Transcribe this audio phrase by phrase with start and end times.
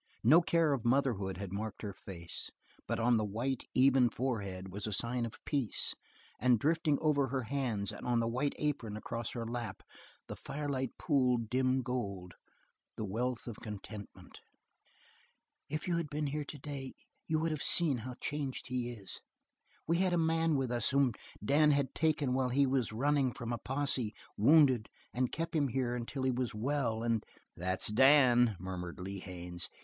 [0.23, 2.49] No care of motherhood had marked her face,
[2.87, 5.93] but on the white, even forehead was a sign of peace;
[6.39, 9.83] and drifting over her hands and on the white apron across her lap
[10.25, 12.33] the firelight pooled dim gold,
[12.97, 14.39] the wealth of contentment.
[15.69, 16.95] "If you'd been here today
[17.27, 19.19] you would have seen how changed he is.
[19.85, 21.13] We had a man with us whom
[21.45, 25.95] Dan had taken while he was running from a posse, wounded, and kept him here
[25.95, 27.23] until he was well, and"
[27.55, 29.69] "That's Dan," murmured Lee Haines.